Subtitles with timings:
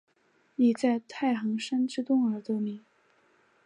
[0.55, 2.83] 以在太行山之东而得名。